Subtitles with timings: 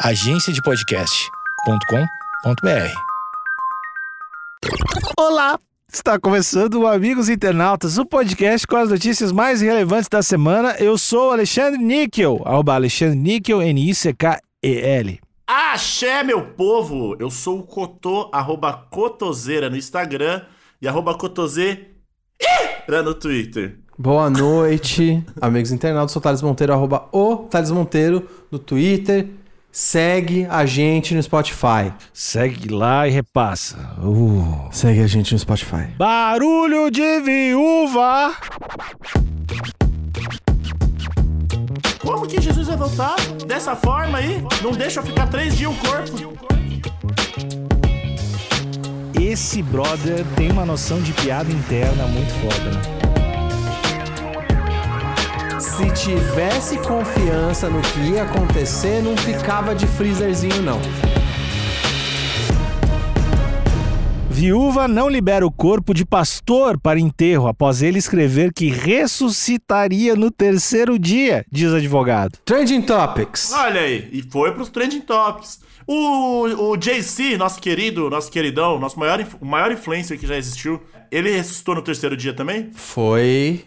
[0.00, 2.92] agenciadepodcast.com.br.
[5.18, 5.58] Olá!
[5.90, 10.76] Está começando o Amigos Internautas, o podcast com as notícias mais relevantes da semana.
[10.78, 15.18] Eu sou o Alexandre Níquel, arroba Alexandre Níquel, N-I-C-K-E-L.
[15.46, 17.16] Axé, meu povo!
[17.18, 20.42] Eu sou o Cotô, arroba Cotoseira no Instagram
[20.82, 21.86] e arroba Cotoseira
[23.02, 23.78] no Twitter.
[23.98, 26.12] Boa noite, amigos internautas.
[26.12, 29.26] Sou o Thales Monteiro, arroba o Thales Monteiro no Twitter.
[29.78, 31.92] Segue a gente no Spotify.
[32.10, 33.76] Segue lá e repassa.
[34.02, 34.70] Uh.
[34.72, 35.88] Segue a gente no Spotify.
[35.98, 38.34] Barulho de viúva!
[42.00, 43.16] Como que Jesus vai voltar?
[43.46, 44.42] Dessa forma aí?
[44.62, 46.38] Não deixa eu ficar três dias o corpo.
[49.20, 52.95] Esse brother tem uma noção de piada interna muito foda, né?
[55.76, 60.80] Se tivesse confiança no que ia acontecer, não ficava de freezerzinho, não.
[64.30, 70.30] Viúva não libera o corpo de pastor para enterro após ele escrever que ressuscitaria no
[70.30, 72.38] terceiro dia, diz advogado.
[72.46, 73.52] Trending Topics.
[73.52, 75.60] Olha aí, e foi pros Trending Topics.
[75.86, 80.80] O, o JC, nosso querido, nosso queridão, nosso maior, maior influencer que já existiu,
[81.12, 82.70] ele ressuscitou no terceiro dia também?
[82.72, 83.62] Foi.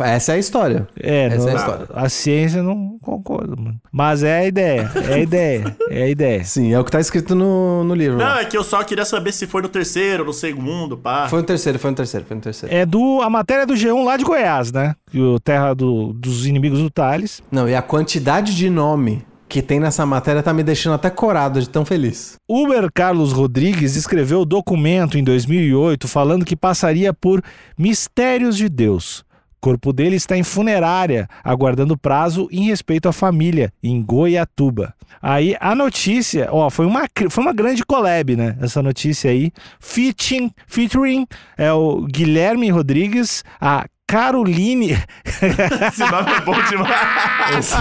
[0.00, 0.86] Essa é a história.
[1.00, 1.86] É, Essa não- é a história.
[1.94, 3.80] a ciência não concorda, mano.
[3.90, 6.44] Mas é a ideia, é a ideia, é a ideia.
[6.44, 8.18] Sim, é o que tá escrito no, no livro.
[8.18, 8.40] Não, lá.
[8.40, 11.28] é que eu só queria saber se foi no terceiro, no segundo, pá.
[11.28, 12.74] Foi no terceiro, foi no terceiro, foi no terceiro.
[12.74, 14.94] É do a matéria do G1 lá de Goiás, né?
[15.10, 17.42] Que o terra do- dos inimigos do Thales.
[17.50, 21.60] Não, e a quantidade de nome que tem nessa matéria tá me deixando até corado
[21.60, 22.34] de tão feliz.
[22.50, 27.40] Uber Carlos Rodrigues escreveu o documento em 2008 falando que passaria por
[27.78, 29.24] mistérios de Deus.
[29.58, 34.94] O corpo dele está em funerária, aguardando prazo em respeito à família, em Goiatuba.
[35.20, 38.56] Aí a notícia, ó, foi uma, foi uma grande collab, né?
[38.60, 39.50] Essa notícia aí.
[39.80, 41.26] Featuring, featuring
[41.56, 44.92] é o Guilherme Rodrigues, a Caroline.
[45.26, 47.72] Esse nome é bom demais.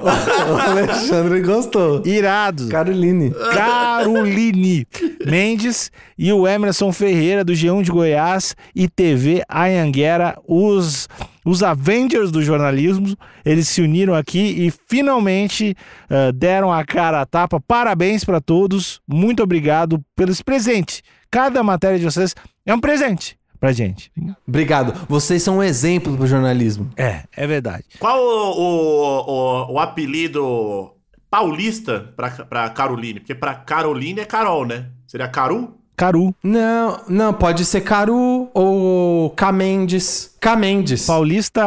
[0.00, 2.02] o Alexandre gostou.
[2.04, 2.68] Irado.
[2.68, 3.30] Caroline.
[3.54, 4.86] Caroline
[5.24, 11.08] Mendes e o Emerson Ferreira do G1 de Goiás e TV Anhanguera, os,
[11.44, 13.16] os Avengers do jornalismo.
[13.44, 15.76] Eles se uniram aqui e finalmente
[16.10, 17.60] ah, deram a cara a tapa.
[17.60, 19.00] Parabéns para todos.
[19.06, 21.02] Muito obrigado pelo presente.
[21.30, 22.34] Cada matéria de vocês
[22.66, 24.10] é um presente pra gente.
[24.48, 25.06] Obrigado.
[25.08, 26.90] Vocês são um exemplo pro jornalismo.
[26.96, 27.84] É, é verdade.
[27.98, 30.90] Qual o, o, o, o apelido
[31.30, 33.20] paulista pra, pra Caroline?
[33.20, 34.86] Porque pra Caroline é Carol, né?
[35.06, 35.76] Seria Caru?
[36.00, 36.34] Caru.
[36.42, 40.34] Não, não, pode ser Caru ou Camendes.
[40.40, 41.04] Camendes.
[41.04, 41.62] Paulista,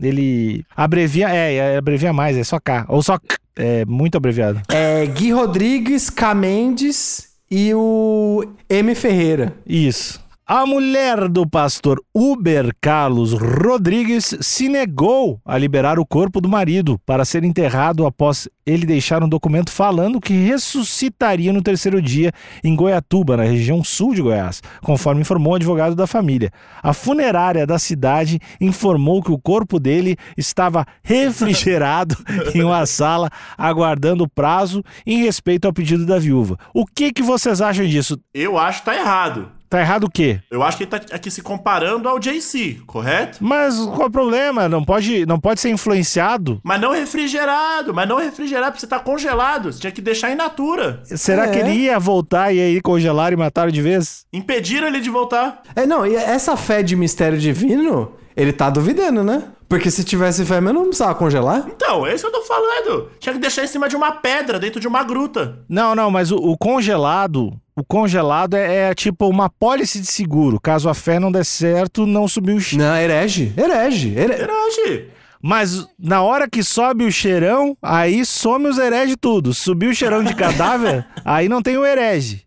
[0.00, 2.86] ele abrevia, é, é, abrevia mais, é só K.
[2.88, 4.60] Ou só K, é muito abreviado.
[4.68, 9.56] É Gui Rodrigues, Camendes e o M Ferreira.
[9.66, 10.27] Isso.
[10.50, 16.98] A mulher do pastor Uber Carlos Rodrigues se negou a liberar o corpo do marido
[17.04, 22.76] para ser enterrado após ele deixar um documento falando que ressuscitaria no terceiro dia em
[22.76, 26.52] Goiatuba, na região sul de Goiás, conforme informou o advogado da família.
[26.82, 32.16] A funerária da cidade informou que o corpo dele estava refrigerado
[32.54, 36.58] em uma sala aguardando o prazo em respeito ao pedido da viúva.
[36.74, 38.18] O que, que vocês acham disso?
[38.34, 39.58] Eu acho que tá errado.
[39.68, 40.40] Tá errado o quê?
[40.50, 43.38] Eu acho que ele tá aqui se comparando ao JC, correto?
[43.44, 44.66] Mas qual é o problema?
[44.66, 46.58] Não pode, não pode ser influenciado?
[46.64, 49.72] Mas não refrigerado, mas não refrigerado, porque você tá congelado.
[49.72, 51.00] Você tinha que deixar in natura.
[51.04, 51.48] Será É.
[51.48, 54.24] que ele ia voltar e aí congelaram e mataram de vez?
[54.32, 55.62] Impediram ele de voltar.
[55.74, 59.44] É, não, e essa fé de mistério divino, ele tá duvidando, né?
[59.68, 61.66] Porque se tivesse fé, mas não precisava congelar.
[61.68, 63.10] Então, é isso que eu tô falando.
[63.20, 65.58] Tinha que deixar em cima de uma pedra, dentro de uma gruta.
[65.68, 70.58] Não, não, mas o, o congelado, o congelado é, é tipo uma pólice de seguro.
[70.58, 72.76] Caso a fé não der certo, não subiu o.
[72.78, 73.52] Não, herege.
[73.58, 74.08] Herege.
[74.16, 74.32] Here...
[74.32, 75.08] Herege.
[75.42, 79.54] Mas na hora que sobe o cheirão, aí some os hereges tudo.
[79.54, 82.44] Subiu o cheirão de cadáver, aí não tem o herege.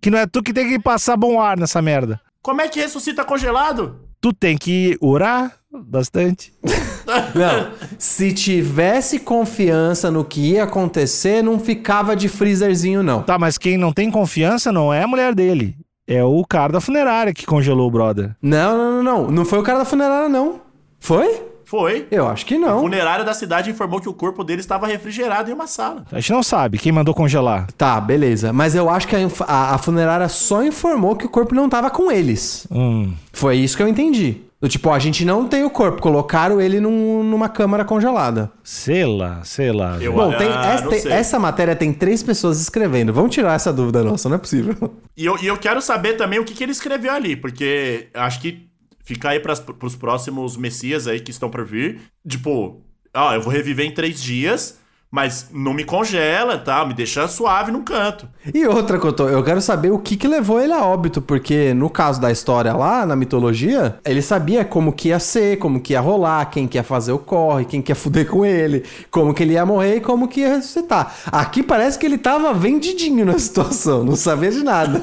[0.00, 2.20] Que não é tu que tem que passar bom ar nessa merda.
[2.40, 4.00] Como é que ressuscita congelado?
[4.20, 6.52] Tu tem que orar bastante.
[7.34, 13.22] Não, se tivesse confiança no que ia acontecer, não ficava de freezerzinho, não.
[13.22, 15.74] Tá, mas quem não tem confiança não é a mulher dele.
[16.06, 18.36] É o cara da funerária que congelou o brother.
[18.42, 19.30] Não, não, não, não.
[19.30, 20.60] Não foi o cara da funerária, não.
[21.00, 21.42] Foi?
[21.68, 22.06] Foi.
[22.10, 22.80] Eu acho que O não.
[22.80, 26.04] funerário da cidade informou que o corpo dele estava refrigerado em uma sala.
[26.10, 27.66] A gente não sabe quem mandou congelar.
[27.76, 28.52] Tá, beleza.
[28.54, 31.90] Mas eu acho que a, a- a funerária só informou que o corpo não tava
[31.90, 32.66] com eles.
[32.70, 33.12] Hum.
[33.34, 34.42] Foi isso que eu entendi.
[34.60, 38.50] Do tipo, ó, a gente não tem o corpo, colocaram ele num- numa câmara congelada.
[38.64, 39.98] Sei lá, sei lá.
[40.00, 41.12] Eu- Bom, tem, Ah, essa, tem- sei.
[41.12, 43.12] essa matéria tem três pessoas escrevendo.
[43.12, 44.74] Vamos tirar essa dúvida nossa, não é possível.
[45.16, 48.40] E eu, e eu quero saber também o que, que ele escreveu ali, porque acho
[48.40, 48.67] que
[49.08, 51.98] fica aí pras, pros próximos Messias aí que estão por vir.
[52.28, 52.82] Tipo,
[53.14, 54.78] ó, eu vou reviver em três dias,
[55.10, 56.84] mas não me congela, tá?
[56.84, 58.28] Me deixa suave num canto.
[58.52, 61.88] E outra, Cotô, eu quero saber o que, que levou ele a óbito, porque no
[61.88, 66.00] caso da história lá, na mitologia, ele sabia como que ia ser, como que ia
[66.00, 69.42] rolar, quem que ia fazer o corre, quem que ia fuder com ele, como que
[69.42, 71.16] ele ia morrer e como que ia ressuscitar.
[71.32, 75.00] Aqui parece que ele tava vendidinho na situação, não sabia de nada.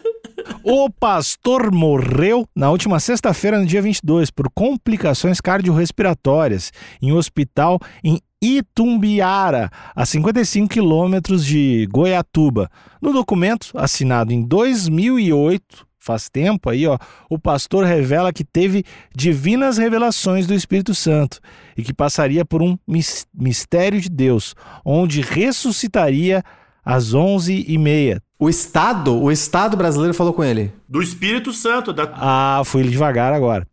[0.62, 7.78] O pastor morreu na última sexta-feira, no dia 22, por complicações cardiorrespiratórias, em um hospital
[8.02, 12.70] em Itumbiara, a 55 quilômetros de Goiatuba.
[13.00, 16.96] No documento, assinado em 2008, faz tempo aí, ó,
[17.28, 18.84] o pastor revela que teve
[19.14, 21.40] divinas revelações do Espírito Santo
[21.76, 24.54] e que passaria por um mis- mistério de Deus,
[24.84, 26.42] onde ressuscitaria
[26.88, 28.18] às 11h30.
[28.40, 30.72] O Estado, o Estado brasileiro falou com ele.
[30.88, 32.10] Do Espírito Santo, da...
[32.14, 33.66] Ah, fui devagar agora.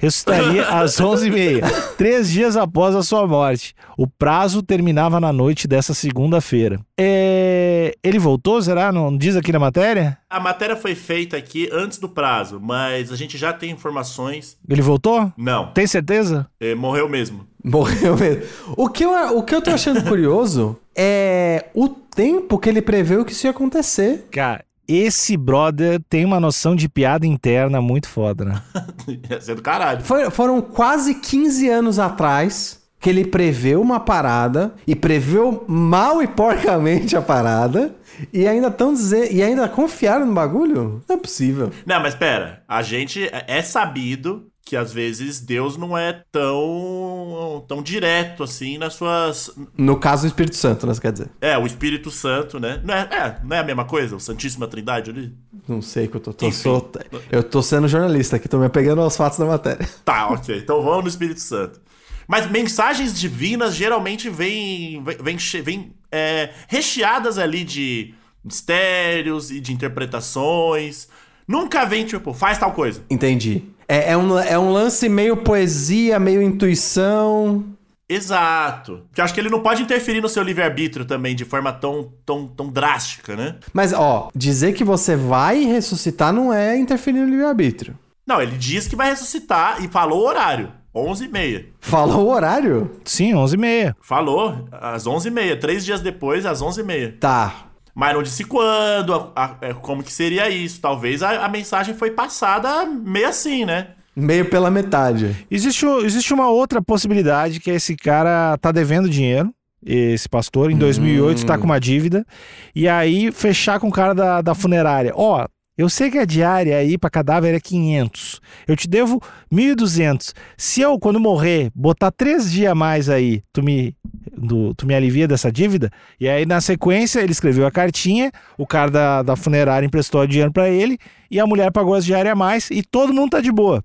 [0.00, 3.74] Ressuscitaria às 11h30, três dias após a sua morte.
[3.98, 6.80] O prazo terminava na noite dessa segunda-feira.
[6.98, 7.94] É...
[8.02, 8.90] Ele voltou, será?
[8.90, 10.16] Não diz aqui na matéria?
[10.30, 14.56] A matéria foi feita aqui antes do prazo, mas a gente já tem informações.
[14.66, 15.30] Ele voltou?
[15.36, 16.46] Não, Tem certeza?
[16.58, 17.46] é, morreu mesmo.
[17.62, 18.42] Morreu mesmo.
[18.76, 23.22] O que, eu, o que eu tô achando curioso é o tempo que ele preveu
[23.22, 24.26] que isso ia acontecer.
[24.30, 24.64] Cara,
[24.96, 28.62] esse brother tem uma noção de piada interna muito foda, né?
[29.30, 30.02] Ia ser do caralho.
[30.02, 36.26] Foi- foram quase 15 anos atrás que ele preveu uma parada e preveu mal e
[36.26, 37.94] porcamente a parada
[38.32, 41.02] e ainda estão dizendo e ainda confiaram no bagulho?
[41.08, 41.70] Não é possível.
[41.86, 47.64] Não, mas pera, a gente é é sabido que às vezes Deus não é tão
[47.66, 51.30] tão direto assim nas suas No caso do Espírito Santo, né, você quer dizer?
[51.40, 52.80] é o Espírito Santo, né?
[52.84, 55.34] Não é, é, não é a mesma coisa, o Santíssima Trindade ali.
[55.66, 56.56] Não sei que eu tô, tô Enfim.
[56.56, 56.90] sou-
[57.32, 59.88] eu tô sendo jornalista aqui, tô me apegando aos fatos da matéria.
[60.04, 60.56] Tá, ok.
[60.58, 61.80] Então vamos no Espírito Santo.
[62.28, 68.14] Mas mensagens divinas geralmente vêm vem, vem, che- vem, é, recheadas ali de
[68.44, 71.08] mistérios e de interpretações.
[71.46, 73.02] Nunca vem, tipo, faz tal coisa.
[73.10, 73.64] Entendi.
[73.90, 77.64] É, é um, é um lance meio poesia, meio intuição.
[78.08, 79.02] Exato.
[79.08, 82.12] Porque eu acho que ele não pode interferir no seu livre-arbítrio também de forma tão,
[82.24, 83.56] tão, tão drástica, né?
[83.72, 87.98] Mas, ó, dizer que você vai ressuscitar não é interferir no livre-arbítrio.
[88.24, 90.70] Não, ele diz que vai ressuscitar e falou o horário.
[90.94, 91.66] 11h30.
[91.80, 92.92] Falou o horário?
[93.04, 93.96] Sim, 11h30.
[94.00, 95.58] Falou às 11h30.
[95.58, 97.18] Três dias depois, às 11h30.
[97.18, 97.69] Tá.
[97.94, 100.80] Mas não disse quando, a- a- é, como que seria isso.
[100.80, 103.88] Talvez a, a mensagem foi passada meio assim, né?
[104.14, 105.46] Meio pela metade.
[105.50, 109.50] Existe, existe uma outra possibilidade que é esse cara tá devendo dinheiro,
[109.84, 112.26] esse pastor, em 2008 tá com uma dívida,
[112.74, 115.12] e aí fechar com o cara da, da funerária.
[115.14, 115.46] Ó,
[115.78, 120.34] eu sei que a diária aí pra cadáver é 500, eu te devo 1.200.
[120.58, 123.94] Se eu, quando morrer, botar três dias a mais aí, tu me,
[124.40, 125.90] do- tu me alivia dessa dívida?
[126.18, 130.52] E aí, na sequência, ele escreveu a cartinha, o cara da, da funerária emprestou dinheiro
[130.52, 130.98] pra ele,
[131.30, 133.84] e a mulher pagou as diárias a mais, e todo mundo tá de boa.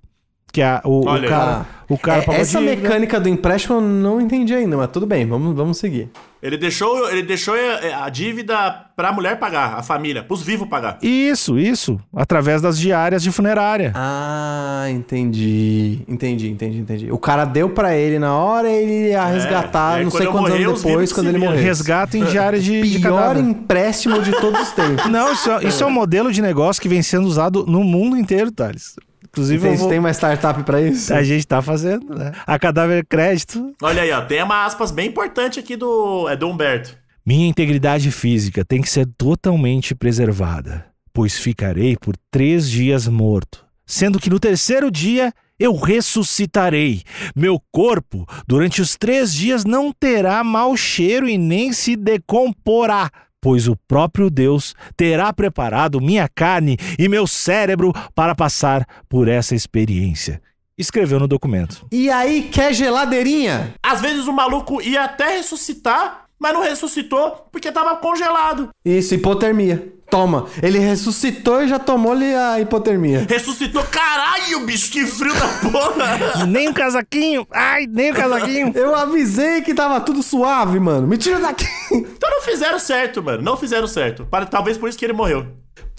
[0.56, 2.81] Que a, o, o cara, o cara É, essa dívida.
[2.81, 6.07] mecânica do empréstimo eu não entendi ainda, mas tudo bem, vamos, vamos seguir.
[6.42, 10.98] Ele deixou, ele deixou é, a dívida pra mulher pagar, a família, pros vivos pagar.
[11.01, 12.00] Isso, isso.
[12.15, 13.91] Através das diárias de funerária.
[13.96, 16.00] Ah, entendi.
[16.08, 17.12] Entendi, entendi, entendi.
[17.12, 20.51] O cara deu pra ele na hora ele ia e resgatar aí não sei quantos
[20.51, 21.60] morrer, anos os depois, quando ele morrer.
[21.62, 23.44] Resgata em diária de, de Pior cadáver.
[23.44, 25.06] empréstimo de todos os tempos.
[25.08, 28.15] Não, isso é, isso é um modelo de negócio que vem sendo usado no mundo
[28.15, 28.96] inteiro, Thales.
[29.36, 31.13] Inclusive, Tem, vou- tem uma startup pra isso?
[31.13, 32.32] a gente tá fazendo, né?
[32.48, 33.74] A cadáver crédito.
[33.82, 36.98] Olha aí, ó, tem uma aspas bem importante aqui do, é do Humberto.
[37.25, 44.20] Minha integridade física tem que ser totalmente preservada, pois ficarei por três dias morto, sendo
[44.20, 47.01] que no terceiro dia eu ressuscitarei.
[47.36, 53.10] Meu corpo, durante os três dias, não terá mau cheiro e nem se decomporá.
[53.46, 59.54] Pois o próprio Deus terá preparado minha carne e meu cérebro para passar por essa
[59.54, 60.42] experiência.
[60.75, 61.86] Escreveu no documento.
[61.92, 63.75] E aí, quer geladeirinha?
[63.84, 68.70] Às vezes o maluco ia até ressuscitar, mas não ressuscitou porque tava congelado.
[68.84, 69.92] Isso, hipotermia.
[70.10, 70.46] Toma.
[70.62, 73.25] Ele ressuscitou e já tomou-lhe a hipotermia.
[73.27, 76.46] Ressuscitou, caralho, bicho, que frio da porra!
[76.48, 77.46] Nem o casaquinho!
[77.51, 78.72] Ai, nem o casaquinho!
[78.75, 81.08] Eu avisei que tava tudo suave, mano.
[81.08, 81.65] Me tira daqui.
[81.92, 83.42] Então não fizeram certo, mano.
[83.42, 84.25] Não fizeram certo.
[84.25, 85.48] Para- Talvez por isso que ele morreu.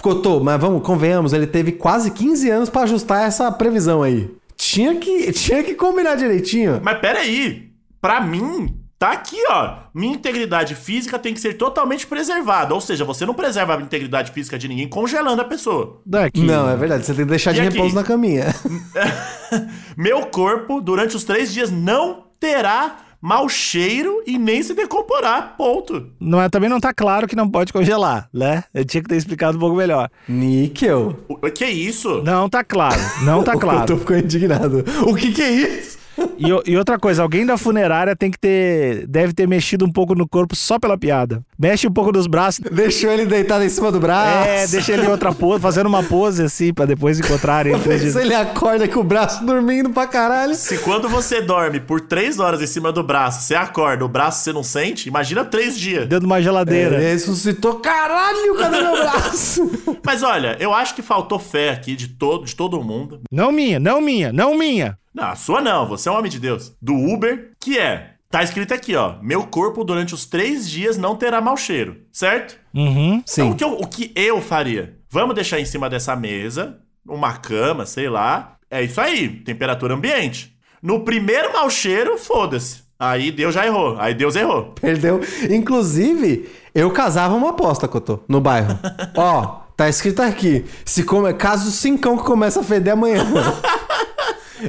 [0.00, 4.30] Cotô, mas vamos, convenhamos, ele teve quase 15 anos pra ajustar essa previsão aí.
[4.56, 6.80] Tinha que, tinha que combinar direitinho.
[6.82, 9.78] Mas peraí, pra mim, tá aqui, ó.
[9.94, 12.74] Minha integridade física tem que ser totalmente preservada.
[12.74, 16.00] Ou seja, você não preserva a integridade física de ninguém congelando a pessoa.
[16.06, 16.40] Daqui.
[16.42, 17.04] Não, é verdade.
[17.04, 17.72] Você tem que deixar de E aqui?
[17.76, 18.46] repouso na caminha.
[19.96, 25.42] Meu corpo, durante os três dias, não terá mau cheiro e nem se decomporá.
[25.42, 26.10] Ponto.
[26.20, 28.62] Não, é- também não tá claro que não pode congelar, né?
[28.72, 30.08] Eu tinha que ter explicado um pouco melhor.
[30.28, 31.16] Níquel.
[31.28, 32.22] O, que é isso?
[32.22, 33.80] Não tá claro, não tá O claro.
[33.80, 34.84] Cotô ficou indignado.
[35.06, 35.95] O que que é isso?
[36.38, 39.06] E, e outra coisa, alguém da funerária tem que ter.
[39.06, 41.42] Deve ter mexido um pouco no corpo só pela piada.
[41.58, 42.60] Mexe um pouco nos braços.
[42.70, 44.48] Deixou ele deitado em cima do braço.
[44.48, 47.74] É, deixa ele em outra pose, fazendo uma pose assim, pra depois encontrarem.
[47.80, 50.54] Se ele acorda com o braço dormindo pra caralho.
[50.54, 54.42] Se quando você dorme por três horas em cima do braço, você acorda, o braço
[54.42, 56.02] você não sente, imagina três dias.
[56.02, 56.96] Dentro de uma geladeira.
[56.96, 57.76] Ele ressuscitou.
[57.76, 59.70] Caralho, cadê meu braço?
[60.04, 63.20] Mas olha, eu acho que faltou fé aqui de todo, de todo mundo.
[63.30, 64.98] Não minha, não minha, não minha.
[65.16, 66.74] Não, a sua não, você é um homem de Deus.
[66.80, 68.10] Do Uber, que é.
[68.30, 69.14] Tá escrito aqui, ó.
[69.22, 72.58] Meu corpo durante os três dias não terá mau cheiro, certo?
[72.74, 73.22] Uhum.
[73.26, 74.98] Então, o que, eu, o que eu faria?
[75.08, 78.56] Vamos deixar em cima dessa mesa, uma cama, sei lá.
[78.70, 80.54] É isso aí, temperatura ambiente.
[80.82, 82.82] No primeiro mau cheiro, foda-se.
[82.98, 83.96] Aí Deus já errou.
[83.98, 84.74] Aí Deus errou.
[84.78, 85.22] Perdeu.
[85.48, 88.78] Inclusive, eu casava uma aposta, Cotô, no bairro.
[89.16, 90.66] Ó, tá escrito aqui.
[90.84, 91.32] Se come...
[91.32, 93.24] Caso o cincão que começa a feder amanhã.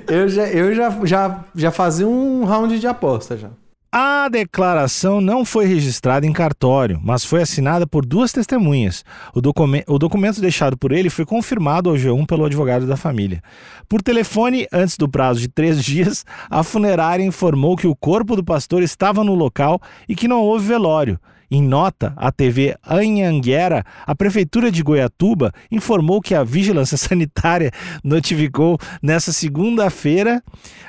[0.07, 3.49] eu já, eu já, já, já fazia um round de aposta já.
[3.89, 9.03] A declaração não foi registrada em cartório, mas foi assinada por duas testemunhas.
[9.33, 13.41] O, documen- o documento deixado por ele foi confirmado ao G1 pelo advogado da família.
[13.87, 18.43] Por telefone, antes do prazo de três dias, a funerária informou que o corpo do
[18.43, 21.17] pastor estava no local e que não houve velório.
[21.49, 27.71] Em nota, a TV Anhanguera, a prefeitura de Goiatuba informou que a vigilância sanitária
[28.03, 30.43] notificou nessa segunda-feira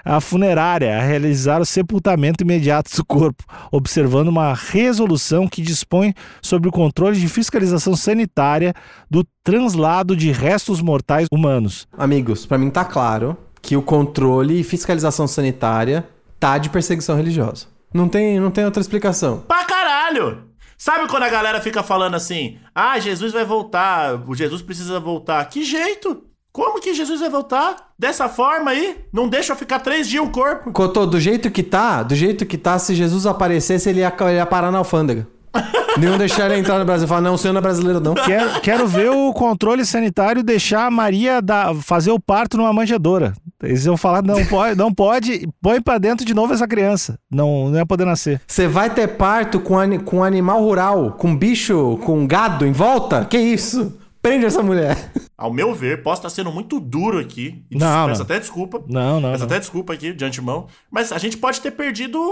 [0.04, 6.12] a funerária a realizar o sepultamento imediato do corpo, observando uma resolução que dispõe
[6.42, 8.74] sobre o controle de fiscalização sanitária
[9.08, 11.86] do translado de restos mortais humanos.
[11.96, 16.08] Amigos, pra mim tá claro que o controle e fiscalização sanitária
[16.40, 17.66] tá de perseguição religiosa.
[17.92, 19.44] Não tem, não tem outra explicação.
[19.46, 20.47] Pra caralho!
[20.78, 25.44] Sabe quando a galera fica falando assim: ah, Jesus vai voltar, o Jesus precisa voltar?
[25.46, 26.22] Que jeito?
[26.52, 27.92] Como que Jesus vai voltar?
[27.98, 28.96] Dessa forma aí?
[29.12, 30.72] Não deixa ficar três dias o corpo.
[30.72, 34.36] Cotô, do jeito que tá, do jeito que tá, se Jesus aparecesse, ele ia, ele
[34.36, 35.26] ia parar na alfândega.
[35.98, 37.08] Não deixar ele entrar no Brasil.
[37.08, 38.14] Falar, não, o senhor não é brasileiro, não.
[38.14, 43.32] Quero, quero ver o controle sanitário deixar a Maria dar- fazer o parto numa manjedoura.
[43.60, 47.18] Eles iam falar: não pode, não pode, põe pra dentro de novo essa criança.
[47.28, 48.40] Não, não ia poder nascer.
[48.46, 53.24] Você vai ter parto com, ani- com animal rural, com bicho, com gado em volta?
[53.24, 53.98] Que isso?
[54.22, 55.10] Prende essa mulher.
[55.36, 57.64] Ao meu ver, posso estar sendo muito duro aqui.
[57.70, 58.24] E Não, peço não.
[58.26, 58.82] até desculpa.
[58.88, 59.30] Não, não.
[59.30, 59.46] Peço não.
[59.46, 60.66] até desculpa aqui de antemão.
[60.90, 62.22] Mas a gente pode ter perdido o,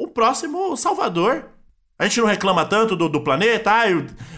[0.00, 1.46] o- o próximo Salvador.
[1.98, 3.70] A gente não reclama tanto do, do planeta.
[3.70, 3.84] Ah,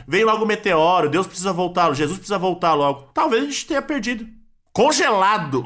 [0.07, 3.09] vem logo o meteoro, Deus precisa voltar, Jesus precisa voltar logo.
[3.15, 4.27] Talvez a gente tenha perdido.
[4.73, 5.65] Congelado.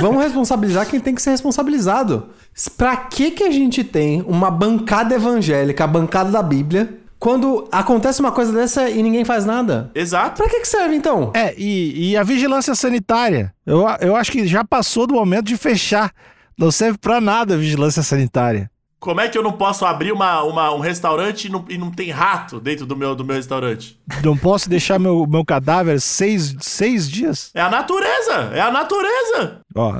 [0.00, 2.30] Vamos responsabilizar quem tem que ser responsabilizado.
[2.76, 8.18] Pra que que a gente tem uma bancada evangélica, a bancada da Bíblia, quando acontece
[8.18, 9.92] uma coisa dessa e ninguém faz nada?
[9.94, 10.42] Exato.
[10.42, 11.30] Pra que que serve, então?
[11.34, 13.54] É, e, e a vigilância sanitária?
[13.64, 16.12] Eu, eu acho que já passou do momento de fechar.
[16.58, 18.68] Não serve pra nada a vigilância sanitária.
[19.04, 21.90] Como é que eu não posso abrir uma, uma- um restaurante e não, e não
[21.90, 23.98] tem rato dentro do meu, do meu restaurante?
[24.24, 27.50] Não posso deixar meu, meu cadáver seis, seis dias?
[27.52, 28.50] É a natureza!
[28.54, 29.60] É a natureza!
[29.76, 29.92] Ó,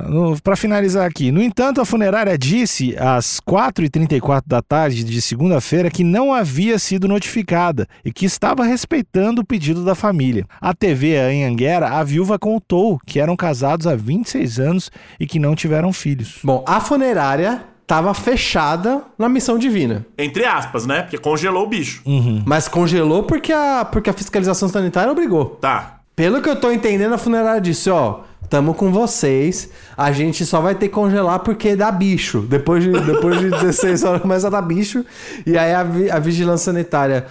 [0.42, 1.30] pra finalizar aqui.
[1.30, 7.06] No entanto, a funerária disse às 4h34 da tarde de segunda-feira que não havia sido
[7.06, 10.46] notificada e que estava respeitando o pedido da família.
[10.60, 15.54] A TV Anhanguera, a viúva contou que eram casados há 26 anos e que não
[15.54, 16.38] tiveram filhos.
[16.42, 20.06] Bom, a funerária tava fechada na missão divina.
[20.16, 21.02] Entre aspas, né?
[21.02, 22.02] Porque congelou o bicho.
[22.46, 25.58] Mas congelou porque a, porque a fiscalização sanitária obrigou.
[25.60, 25.98] Tá.
[26.16, 30.60] Pelo que eu tô entendendo, a funerária disse, ó, tamo com vocês, a gente só
[30.60, 32.40] vai ter que congelar porque dá bicho.
[32.42, 35.04] Depois de, depois de 16 horas começa a dar bicho,
[35.44, 37.26] e aí a, vi- a vigilância sanitária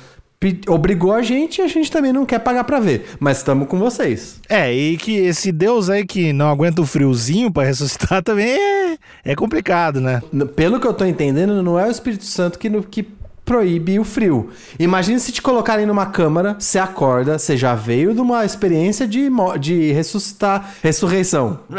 [0.67, 3.05] obrigou a gente e a gente também não quer pagar pra ver.
[3.19, 4.39] Mas tamo com vocês.
[4.49, 8.97] É, e que esse Deus aí que não aguenta o friozinho pra ressuscitar também é,
[9.23, 10.21] é complicado, né?
[10.55, 13.07] Pelo que eu tô entendendo, não é o Espírito Santo que, que
[13.45, 14.49] proíbe o frio.
[14.79, 19.29] Imagina se te colocarem numa câmara, você acorda, você já veio de uma experiência de,
[19.59, 21.59] de ressuscitar, ressurreição.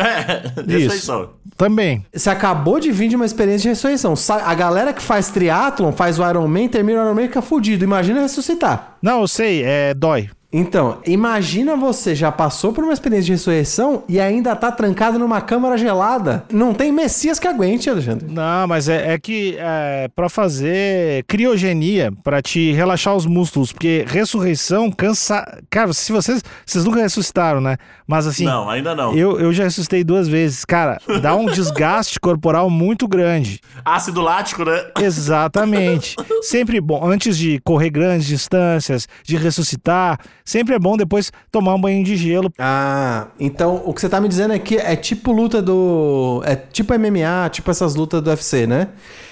[0.66, 1.34] É, só.
[1.56, 2.04] Também.
[2.12, 4.14] Você acabou de vir de uma experiência de ressurreição.
[4.44, 7.42] A galera que faz triatlon, faz o Iron Man, termina o Iron Man e fica
[7.42, 7.84] fudido.
[7.84, 8.96] Imagina ressuscitar.
[9.00, 10.28] Não, eu sei, é dói.
[10.56, 15.40] Então, imagina você já passou por uma experiência de ressurreição e ainda tá trancado numa
[15.40, 16.44] câmara gelada.
[16.48, 18.28] Não tem Messias que aguente, Alexandre.
[18.30, 24.04] Não, mas é, é que é, para fazer criogenia, para te relaxar os músculos, porque
[24.06, 25.44] ressurreição cansa.
[25.68, 26.40] Cara, se vocês.
[26.64, 27.76] Vocês nunca ressuscitaram, né?
[28.06, 28.44] Mas assim.
[28.44, 29.12] Não, ainda não.
[29.12, 30.64] Eu, eu já ressuscitei duas vezes.
[30.64, 33.60] Cara, dá um desgaste corporal muito grande.
[33.84, 34.84] Ácido lático, né?
[35.00, 36.14] Exatamente.
[36.42, 41.80] Sempre bom, antes de correr grandes distâncias, de ressuscitar, sempre é bom depois tomar um
[41.80, 42.52] banho de gelo.
[42.58, 46.42] Ah, então o que você tá me dizendo é que é tipo luta do.
[46.44, 48.88] É tipo MMA, tipo essas lutas do UFC, né?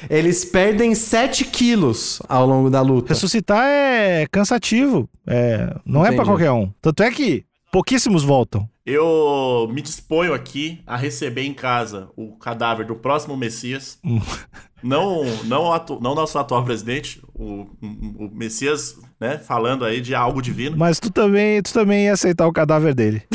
[0.08, 3.12] Eles perdem 7 quilos ao longo da luta.
[3.12, 5.08] Ressuscitar é cansativo.
[5.26, 6.28] É, não é pra Entendi.
[6.30, 6.70] qualquer um.
[6.80, 8.68] Tanto é que pouquíssimos voltam.
[8.84, 13.98] Eu me disponho aqui a receber em casa o cadáver do próximo Messias.
[14.82, 20.14] não, não, o atu- não nosso atual presidente, o, o Messias, né, falando aí de
[20.14, 20.76] algo divino.
[20.76, 23.22] Mas tu também, tu também ia aceitar o cadáver dele.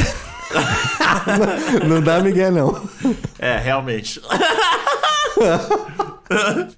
[1.88, 2.82] Não dá migué, não.
[3.38, 4.22] É, realmente.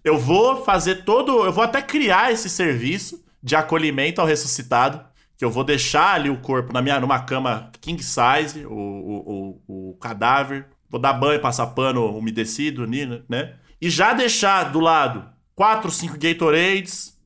[0.03, 1.45] eu vou fazer todo.
[1.45, 5.01] Eu vou até criar esse serviço de acolhimento ao ressuscitado.
[5.39, 9.61] Que eu vou deixar ali o corpo na minha, numa cama king size, o, o,
[9.67, 10.67] o, o cadáver.
[10.89, 13.55] Vou dar banho, passar pano umedecido, né?
[13.81, 17.17] E já deixar do lado quatro, cinco Gatorades,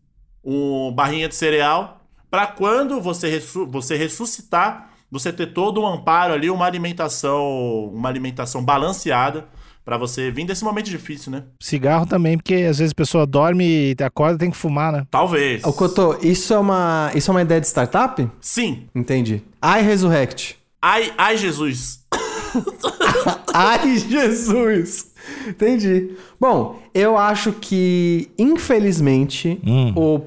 [0.43, 6.33] um barrinha de cereal, para quando você, ressu- você ressuscitar, você ter todo um amparo
[6.33, 9.47] ali, uma alimentação, uma alimentação balanceada
[9.85, 11.43] para você vir desse momento difícil, né?
[11.59, 15.05] Cigarro também, porque às vezes a pessoa dorme e acorda tem que fumar, né?
[15.11, 15.63] Talvez.
[15.63, 18.27] Ô, Cotô, isso é uma, isso é uma ideia de startup?
[18.39, 18.83] Sim.
[18.95, 19.43] Entendi.
[19.63, 20.57] I Resurrect.
[20.81, 22.03] Ai, ai, Jesus.
[23.53, 25.11] Ai, Jesus!
[25.47, 26.11] Entendi.
[26.39, 29.93] Bom, eu acho que, infelizmente, Hum.
[29.95, 30.21] o,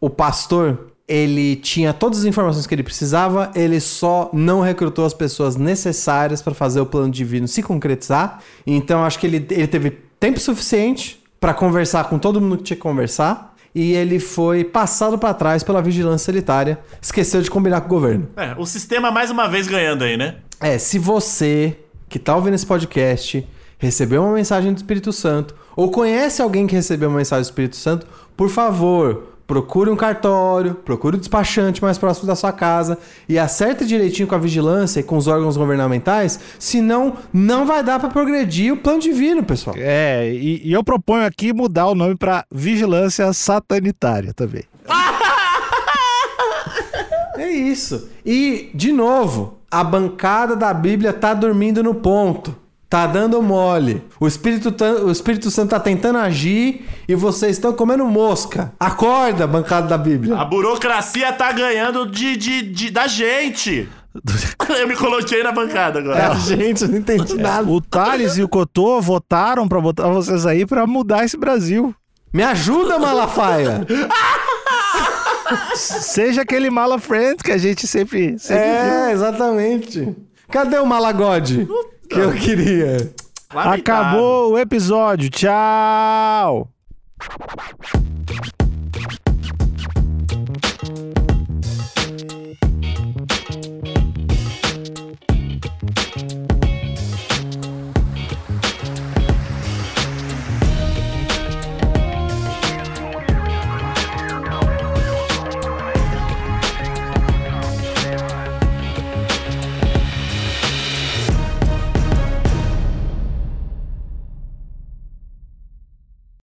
[0.00, 5.12] o pastor, ele tinha todas as informações que ele precisava, ele só não recrutou as
[5.12, 8.40] pessoas necessárias para fazer o plano divino se concretizar.
[8.66, 12.76] Então, acho que ele, ele teve tempo suficiente para conversar com todo mundo que tinha
[12.78, 13.54] que conversar.
[13.74, 16.78] E ele foi passado para trás pela vigilância sanitária.
[17.00, 18.28] Esqueceu de combinar com o governo.
[18.34, 20.36] É, o sistema mais uma vez ganhando aí, né?
[20.60, 21.76] É, se você
[22.08, 23.46] que tá ouvindo esse podcast
[23.76, 27.76] recebeu uma mensagem do Espírito Santo ou conhece alguém que recebeu uma mensagem do Espírito
[27.76, 33.38] Santo, por favor, procure um cartório, procure o despachante mais próximo da sua casa e
[33.38, 38.08] acerte direitinho com a vigilância e com os órgãos governamentais, senão não vai dar pra
[38.08, 39.76] progredir o plano divino, pessoal.
[39.78, 44.64] É, e, e eu proponho aqui mudar o nome pra Vigilância Satanitária também.
[47.34, 48.10] É isso.
[48.24, 52.54] E, de novo, a bancada da Bíblia tá dormindo no ponto.
[52.92, 54.04] Tá dando mole.
[54.20, 54.68] O Espírito,
[55.06, 58.70] o Espírito Santo tá tentando agir e vocês estão comendo mosca.
[58.78, 60.36] Acorda, bancada da Bíblia.
[60.36, 63.88] A burocracia tá ganhando de, de, de- da gente.
[64.78, 66.32] Eu me coloquei na bancada É, agora.
[66.32, 67.66] a gente, eu não entendi nada.
[67.66, 71.94] O Thales e o Cotô votaram pra botar vocês aí pra mudar esse Brasil.
[72.30, 73.86] Me ajuda, Malafaia.
[75.74, 78.92] Seja aquele mala friend que a gente sempre, sempre viu.
[79.06, 80.14] É, exatamente.
[80.50, 81.66] Cadê o Malagode
[82.08, 83.12] que eu queria?
[83.52, 83.80] Lamentável.
[83.80, 85.30] Acabou o episódio.
[85.30, 86.68] Tchau.